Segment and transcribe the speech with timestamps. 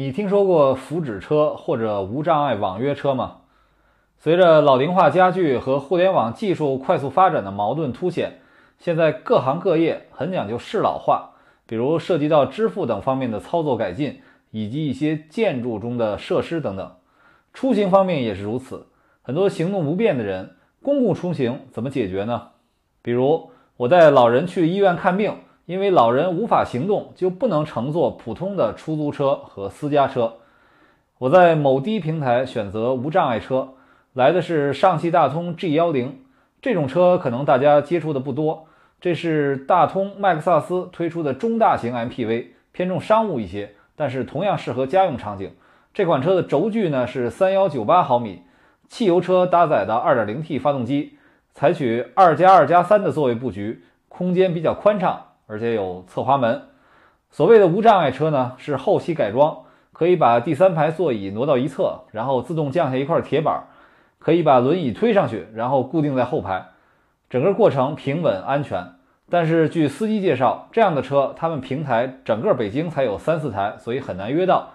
[0.00, 3.42] 你听说过福祉车或者无障碍网约车吗？
[4.16, 8.40] 随着老龄化加剧和互联网技术快速发展的矛盾凸显，
[8.78, 11.32] 现在各行各业很讲究适老化，
[11.66, 16.92] 比如涉及到支付等方面的操作改进，以及一些建筑中的设施等等。
[17.52, 18.86] 出行方面也是如此，
[19.20, 22.52] 很多行动不便的人，公共出行怎么解决呢？
[23.02, 25.36] 比如我带老人去医院看病。
[25.70, 30.32] 因为老人无法行动，就不能乘坐普通的出租车和私家车。
[31.18, 33.68] 我在某滴平台选择无障碍车，
[34.12, 36.24] 来的是上汽大通 G 幺零
[36.60, 38.66] 这种车，可能大家接触的不多。
[39.00, 45.52] 这是大通麦克萨斯推出的中大型 MPV，偏重商务一些，但是同样适合家用场景。
[45.94, 48.42] 这款车的轴距呢是三幺九八毫米，
[48.88, 51.16] 汽油车搭载的二点零 T 发动机，
[51.54, 55.26] 采取二加二加三的座位布局，空间比较宽敞。
[55.50, 56.62] 而且有侧滑门。
[57.30, 59.58] 所谓的无障碍车呢，是后期改装，
[59.92, 63.64] 可以把第三排座椅挪到一侧，然后自动降下一块铁板，
[64.18, 66.66] 可以把轮椅推上去，然后固定在后排。
[67.28, 68.84] 整个过程平稳安全。
[69.28, 74.70] 但是据司机介绍，这样的车他们平台整个北京才有三四台，所以很难约到。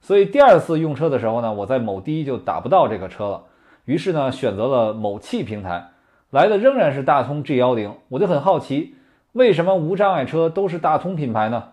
[0.00, 3.42] 所以第二次用车的时候呢，我在某滴就打不到这个车了。
[3.84, 5.88] 于是呢，选择了某汽平台，
[6.30, 8.94] 来的仍然是大通 G 幺零，我就很好奇。
[9.38, 11.68] 为什么无障碍车都是大通品牌呢？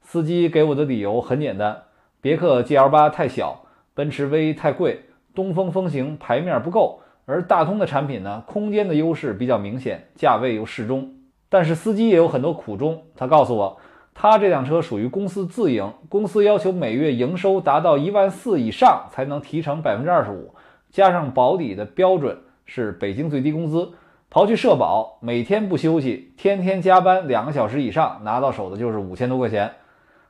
[0.00, 1.82] 司机给我的理由很简单：
[2.22, 5.02] 别克 GL8 太小，奔驰 V 太贵，
[5.34, 11.12] 东风风行牌面不够，而大通的产品呢，空间的优势比较明显，价位又适中。
[11.50, 13.76] 但是司机也有很多苦衷，他告诉我，
[14.14, 20.54] 他这辆车属于公司自营，公司要求每月营收达到一万四以上才能提成百分之二十五，
[20.88, 23.90] 加上保底的标准是北京最低工资。
[24.32, 29.72] 刨去社保，每天不休息，天天加班两个小时以上，拿到手的就是五千多块钱。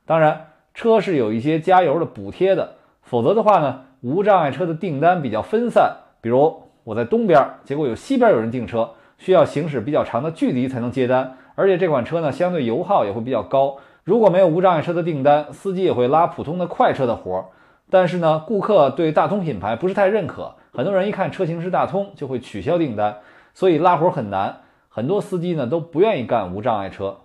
[0.06, 5.98] 当然，车是有一些加油的补贴的，否则的话呢，无障碍车的订单比较分散。
[6.22, 13.76] 比如我在东边，结果有西边有人订车，需要行驶比较长的距离才能接单，而且这款车呢，相对油耗也会比较高。
[14.04, 17.44] 如果没有无障碍车的订单，司机也会拉普通的快车的活儿。
[17.90, 23.18] 但是呢，顾客对大通品牌不是太认可，很多人一看车型是大通，就会取消订单。
[23.54, 27.18] 所以拉活很难，很多司机呢都不愿意干无障碍车。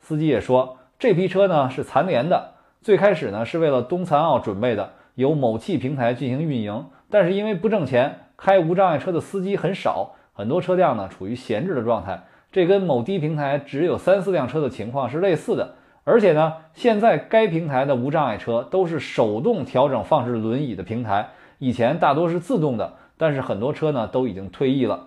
[0.00, 6.86] 司机也说，这批车呢是残联的，最开始呢是为了冬残奥准备的，由某汽平台进行运营。
[7.10, 12.24] 但是因为不挣钱，开无障碍车的司机很少，很多车辆呢处于闲置的状态。
[12.50, 15.74] 这跟某低平台只有三四辆车的情况是类似的。
[16.04, 21.28] 而且呢，现在该平台的无障碍车都是手动调整放置轮椅的平台，
[21.58, 25.06] 以前大多是自动的，但是很多车呢都已经退役了。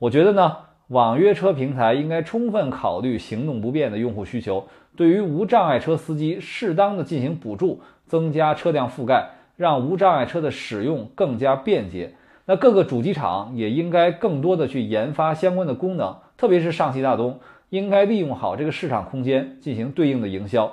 [0.00, 12.14] 我觉得呢，网约车平台应该充分考虑行动不便的用户需求，对于无障碍车司机适当的进行补助，增加车辆覆盖，让无障碍车的使用更加便捷。
[12.46, 20.72] 那各个主机厂也应该更多的去研发相关的功能，特别是上汽大通，应该利用好这个市场空间进行对应的营销。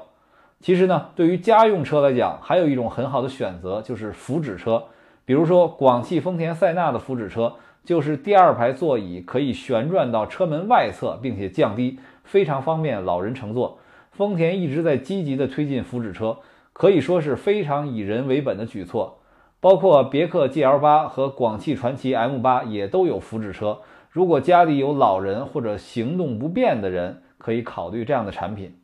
[0.59, 4.84] 其实呢，对于家用车来讲，还有一种很好的选择就是福祉车，
[5.25, 7.56] 比如说广汽丰田塞纳的福祉车。
[7.86, 13.78] 就是第二排座椅可以旋转到车门外侧，并且降低，非常方便老人乘坐。
[14.12, 16.40] 丰田一直在积极的推进福祉车，
[16.74, 19.19] 可以说是非常以人为本的举措。
[19.59, 23.81] 包括别克 GL8 和广汽传祺 M8 也都有福祉车。
[24.09, 28.75] 如果家里有老人或者行动不便的人，可以考虑这样的产品。